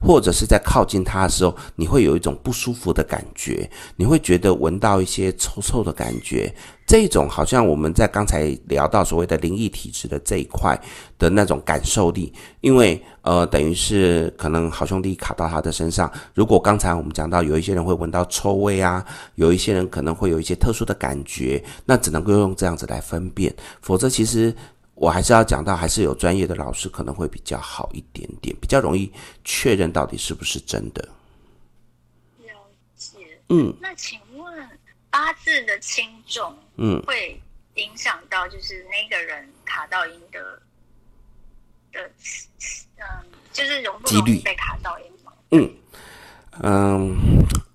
[0.00, 6.54] 或者是在靠近它的时候，你会有一种不舒服的感觉，你会觉得闻到一些臭臭的感觉。
[6.86, 10.80] 这种好像我们在刚才聊到所谓的灵异体质的这一块
[11.18, 16.08] 的那种感受力，因为呃，等于是可能好兄弟卡到他的身上。
[16.32, 19.04] 如果刚才我们讲到有一些人会闻到臭味啊，
[19.34, 24.54] 有一些人可能会有一些特殊的感觉，那只能够用这样子来分辨，否则其实。
[24.96, 29.12] 我还是要讲到，还是有专业的老师可能会比较好一点点，比较容易
[29.44, 31.06] 确认到底是不是真的。
[32.38, 32.54] 了
[32.96, 33.18] 解。
[33.50, 33.72] 嗯。
[33.78, 34.68] 那请问
[35.10, 37.38] 八字的轻重，嗯，会
[37.74, 40.62] 影响到就是那个人卡到阴的
[41.92, 42.10] 的，
[42.96, 43.04] 嗯，
[43.52, 45.32] 就是容不容易被卡到阴吗？
[45.50, 45.70] 嗯
[46.62, 47.14] 嗯，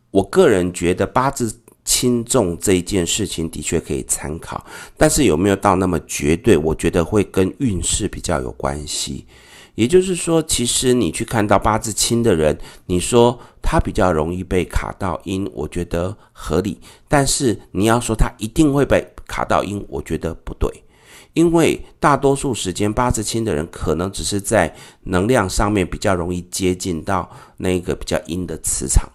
[0.09, 1.55] 我个人觉得八字。
[2.01, 4.65] 轻重这一件事情的确可以参考，
[4.97, 6.57] 但是有没有到那么绝对？
[6.57, 9.27] 我觉得会跟运势比较有关系。
[9.75, 16.79] 也就是说，其实你去看到八字轻的人，你说他比较容易被卡到阴，我觉得合理。
[17.07, 20.83] 但是你要说他一定会被卡到阴，我觉得不对，
[21.33, 29.07] 因为大多数时间八字轻的人可能只是在能量上面比较容易接近到那个比较阴的磁场。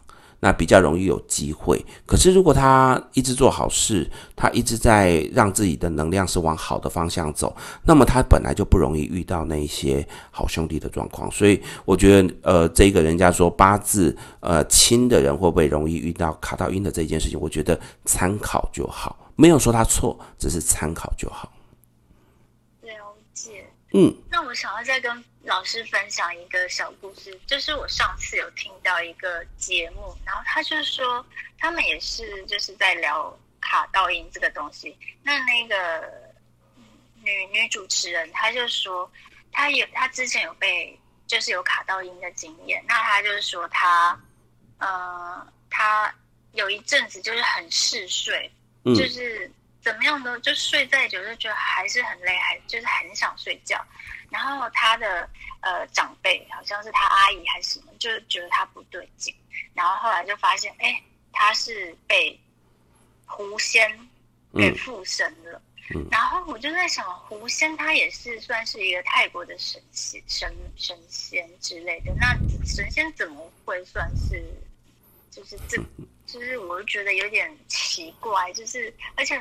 [0.46, 11.28] 那比较容易有机会，可是如果他一直做好事，他一直在让自己的能量是往好的方向走，那么他本来就不容易遇到那些好兄弟的状况。
[11.32, 21.50] 所以我觉得，呃，这个人家说八字呃亲的人会不会容易遇到卡到阴的这件事情，我觉得参考就好，没有说他错，只是参考就好。
[22.82, 22.92] 了
[23.35, 23.66] 解。
[23.94, 24.14] 嗯。
[24.30, 25.11] 那我想要再跟。
[25.46, 31.24] 老师分享一个小故事，就是我上次有听到一个节目，然后他就说
[31.56, 34.96] 他们也是就是在聊卡到音这个东西。
[35.22, 36.12] 那那个
[37.22, 39.09] 女女主持人，她就说
[39.52, 42.85] 她有她之前有被就是有卡到音的经验。
[42.88, 44.20] 那她就是说她
[44.78, 46.12] 呃她
[46.54, 48.50] 有一阵子就是很嗜睡，
[48.85, 49.48] 就是
[49.87, 53.80] 怎么样都就睡再久就觉得还是很累，还就是很想睡觉。
[54.30, 55.30] 然后他的
[55.61, 59.32] 呃长辈好像是他阿姨还是什么，就觉得他不对劲，
[59.74, 61.01] 然后后来就发现，哎，
[61.32, 62.37] 他是被
[63.26, 63.89] 狐仙
[64.55, 65.62] 给附身了。
[65.95, 72.12] 嗯嗯、然后我就在想，狐仙他也是算是一个泰国的神仙、神神仙之类的。
[72.16, 74.45] 那神仙怎么会算是？
[75.30, 75.80] 就是这，
[76.26, 79.41] 就是我就觉得有点奇怪，就是而且。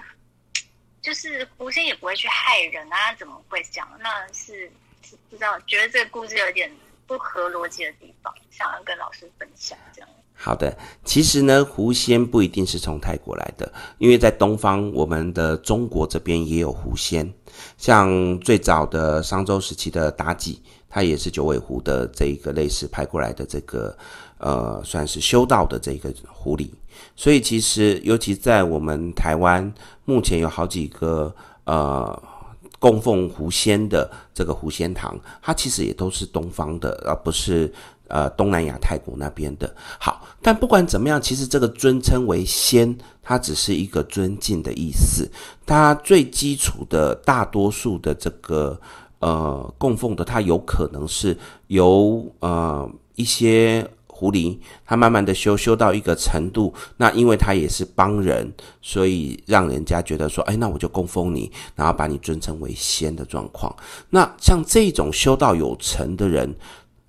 [1.06, 3.88] 就是狐仙也不会去害人啊，怎么会讲？
[4.02, 4.68] 那是，
[5.30, 6.72] 不知道，觉得这个故事有点
[7.06, 10.10] 不合逻辑的地方，想要跟老师分享这样。
[10.34, 17.32] 好的，其实呢，狐仙不一定是从泰国来的，因为在东方，我们的中国这边也有狐仙，
[17.78, 23.96] 像最早的商周时期的妲己，她也是九尾狐的这一个类似派过来的这个，
[24.38, 26.70] 呃，算是修道的这个狐狸。
[27.16, 29.74] 所以其实，尤其在我们台湾，
[30.06, 31.34] 目前有好几个
[31.64, 32.24] 呃
[32.80, 37.72] 供奉狐仙的这个狐仙堂，它其实也都是东方的，而不是。
[38.08, 39.76] 呃，东南亚泰国那边的。
[40.00, 45.28] 好，但不管怎么样，其实这个尊称为仙，它只是一个尊敬的意思。
[45.66, 48.80] 它最基础的大多数的这个
[49.18, 53.84] 呃供奉的，它有可能是由呃一些
[54.18, 58.50] 狐狸，它慢慢的修修到一个程度，那因为它也是帮人，
[58.82, 63.76] 所以让人家觉得说，哎，那我就供奉你，然后把你尊称为仙的状况。
[64.12, 66.56] 那像这种修道有成的人。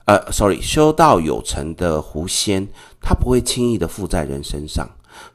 [0.09, 2.65] 呃，sorry，修道有成的狐仙，
[3.01, 4.89] 他不会轻易的附在人身上，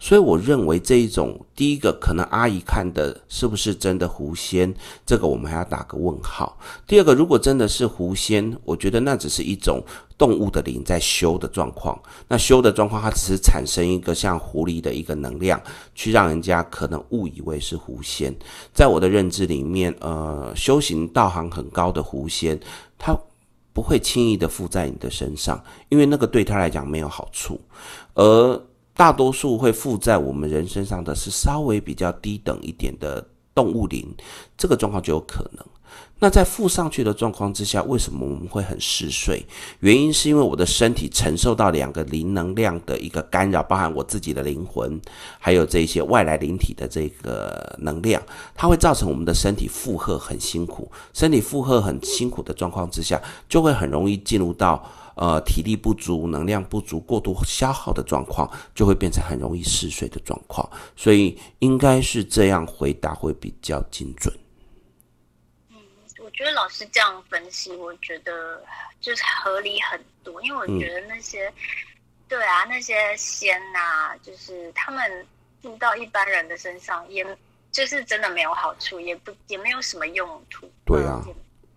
[0.04, 4.74] 所以我认为这一种，第一个可能阿姨看的是不是真的狐仙，
[5.06, 6.58] 这个我们还要打个问号。
[6.88, 9.80] 第二个，如果真的是狐仙，我觉得那只是一种
[10.18, 15.62] 动物的灵在修的状况，那修的状况，它只是产生一个像狐狸的一个能量，
[15.94, 18.36] 去让人家可能误以为是狐仙。
[18.74, 22.60] 在我的认知里面，呃，修行道行很高的狐仙，
[22.98, 23.16] 他。
[23.74, 27.58] 不会轻易的附在你的身上，因为那个对他来讲没有好处，
[28.16, 28.62] 而
[28.96, 33.26] 大多数会附在我们人身上的是稍微比较低等一点的
[33.56, 34.08] 动物灵，
[34.58, 35.66] 这个状况就有可能。
[36.20, 39.44] 那在附上去的状况之下，为什么我们会很嗜睡？
[39.80, 45.02] 原因是因为我的身体承受到两个灵能量的一个干扰，包含我自己的灵魂，
[45.40, 48.22] 还有这些外来灵体的这个能量，
[48.54, 50.90] 它会造成我们的身体负荷很辛苦。
[51.12, 53.20] 身体负荷很辛苦的状况之下，
[53.50, 54.82] 就会很容易进入到
[55.22, 60.68] 呃体力不足、能量不足、过度消耗的状况，就会变成很容易嗜睡的状况。
[60.96, 64.36] 所以应该是这样回答会比较精准。
[65.70, 65.78] 嗯
[66.24, 68.64] 我觉得老师这样分析，我觉得
[69.00, 71.54] 就是合理很多，因为我觉得那些，嗯、
[72.28, 75.28] 对啊，那些仙呐、啊，就是他们
[75.62, 77.24] 附到一般人的身上，也
[77.72, 80.68] 就是真的没有好处，也不也没有什么用途。
[80.84, 81.22] 对啊，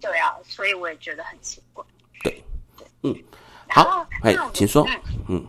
[0.00, 1.84] 对啊，所以我也觉得很奇怪。
[2.22, 2.42] 对
[3.04, 3.14] 嗯，
[3.68, 5.46] 好，哎，请说，嗯嗯，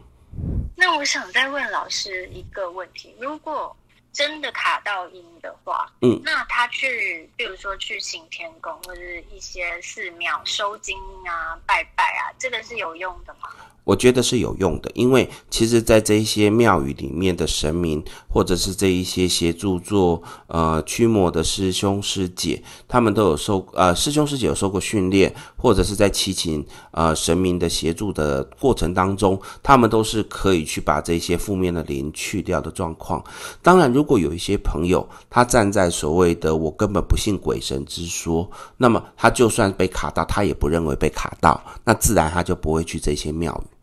[0.76, 3.76] 那我想再问老师一个问题，如果。
[4.16, 10.96] 真的卡到音的话，嗯，那他去，比如说去行天宫或者是一些寺庙收金
[11.28, 13.50] 啊、拜拜啊，这个是有用的吗？
[13.84, 33.24] 我觉得是有用的，因为其实，在这一些庙宇里面的神明，或者是这一些协助做呃驱魔的师兄师姐，他们都有受呃师兄师姐有受过训练，或者是在祈请呃神明的协助的过程当中，他们都是可以去把这些负面的灵去掉的状况。
[33.62, 38.48] 当然，如如果有一些朋友他站在所谓的我根本不信鬼神之说，
[38.78, 43.76] 那么他就算被卡到，他也不认为被卡到，那自然他就不会去这些庙宇。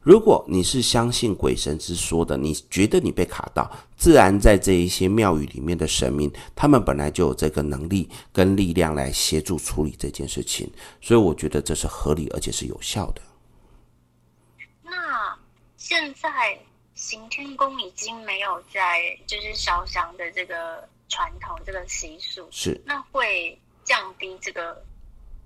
[0.00, 10.72] 如果你是相信鬼神之说的，你觉得你被卡到，自然在这一些庙宇里面的神明，他们本来就有这个能力跟力量来协助处理这件事情，
[11.02, 13.20] 所以我觉得这是合理而且是有效的。
[14.82, 15.36] 那
[15.76, 16.58] 现在
[17.06, 24.82] 行天宫已经没有在就是烧香的这个传统这个习俗，是，那会降低这个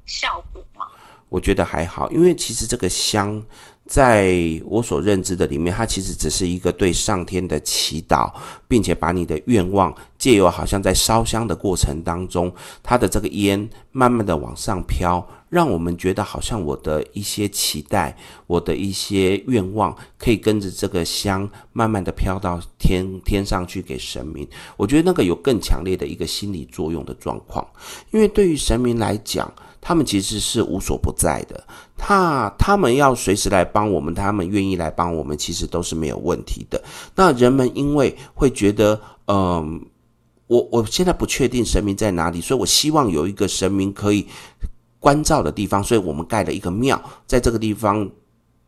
[0.07, 0.87] 效果吗？
[1.29, 3.45] 我觉得还好，因为其实这个香。
[3.87, 8.33] 在我所认知的里面，它其实只是一个对上天的祈祷，
[8.69, 12.55] 并且把你的愿望借由好像在烧香的过程当中，
[12.85, 24.49] 它的这个烟慢慢的往上飘，让我们觉得好像我的一些期待，我的一些愿望，可以跟着这个香慢慢的飘到天天上去给神明。
[24.79, 27.67] 我觉得那个有更强烈的一个心理作用的状况，
[28.13, 29.53] 因为对于神明来讲。
[29.83, 31.65] 他们其实是无所不在的，
[31.97, 36.85] 他他们要随时来帮我们，他们愿意来帮我们，其实都是没有问题的。
[37.15, 39.83] 那人们因为会觉得，嗯、
[40.49, 44.27] 我我现在不确定神明在哪里，所以我希望有一个神明可以
[45.01, 48.09] 关照的地方，所以我们盖了一个庙，在这个地方，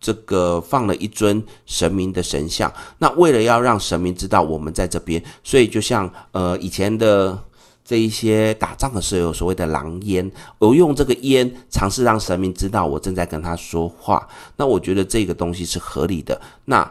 [0.00, 2.72] 这个放了一尊神明的神像。
[2.98, 7.38] 那为了要让神明知道我们在这边，所以就像呃以前的。
[7.84, 14.26] 这一些打仗的时候有所谓的狼烟，我用这个烟尝试让神明知道我正在跟他说话。
[14.56, 16.40] 那我觉得这个东西是合理的。
[16.64, 16.88] 那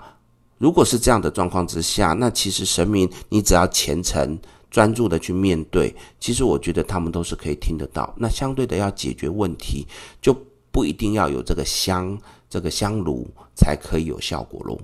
[0.57, 4.37] 如果是这样的状况之下，那其实神明你只要虔诚
[4.71, 8.11] 专注的去面对，其实我觉得他们都是可以听得到。
[8.17, 9.85] 那相对的要解决问题，
[10.21, 10.33] 就
[10.71, 12.17] 不一定要有这个香
[12.49, 14.79] 这个香炉才可以有效果喽。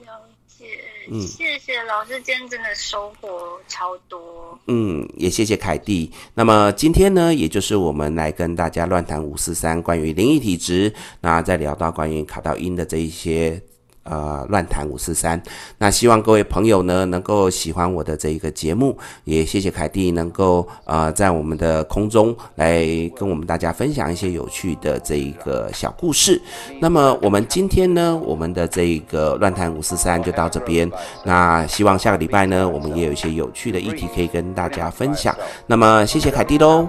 [0.00, 0.64] 了解，
[1.10, 4.56] 嗯，谢谢老师，今天真的收获超多。
[4.68, 6.12] 嗯，也谢谢凯蒂。
[6.32, 13.60] 那么今天呢，也就是我们来跟大家乱谈五四三关于灵异体质，那再聊到关于卡到音的这一些。
[14.08, 15.40] 呃，乱谈五四三，
[15.78, 22.84] 那希望各位朋友呢能够喜欢我的这一个节目，也谢谢凯蒂能够呃在我们的空中来
[23.16, 26.40] 跟我们大家分享一些有趣的这一个小故事。
[26.80, 30.90] 那么我们今天呢，我们的这一个乱谈五四三就到这边。
[31.24, 35.34] 那希望下个礼拜呢，我们也有一些有趣的议题可以跟大家分享。
[35.66, 36.88] 那么谢谢凯蒂喽，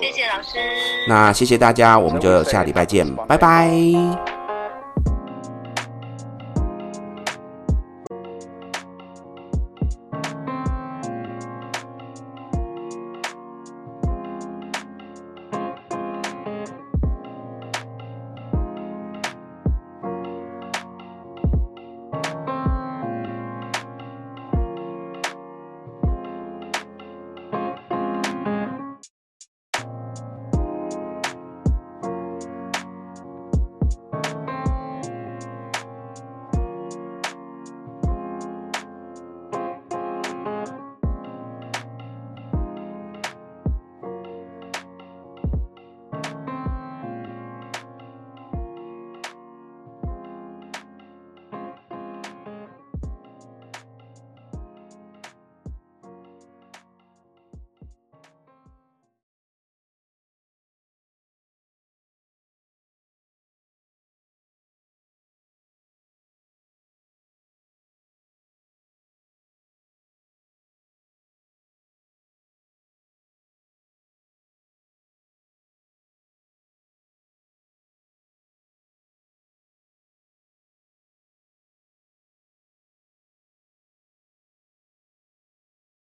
[0.00, 0.58] 谢谢老师。
[1.08, 4.39] 那谢谢大家，我们就下礼拜见，拜拜。